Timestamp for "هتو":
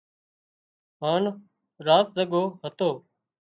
2.61-2.89